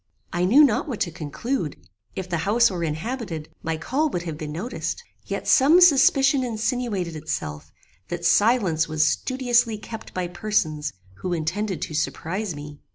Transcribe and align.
"I 0.33 0.45
knew 0.45 0.63
not 0.63 0.87
what 0.87 0.99
to 1.01 1.11
conclude. 1.11 1.77
If 2.15 2.27
the 2.27 2.39
house 2.39 2.71
were 2.71 2.83
inhabited, 2.83 3.49
my 3.61 3.77
call 3.77 4.09
would 4.09 4.23
have 4.23 4.35
been 4.35 4.51
noticed; 4.51 5.03
yet 5.27 5.47
some 5.47 5.79
suspicion 5.79 6.43
insinuated 6.43 7.15
itself 7.15 7.71
that 8.07 8.25
silence 8.25 8.87
was 8.87 9.05
studiously 9.07 9.77
kept 9.77 10.11
by 10.15 10.27
persons 10.27 10.91
who 11.17 11.33
intended 11.33 11.83
to 11.83 11.93
surprize 11.93 12.55
me. 12.55 12.79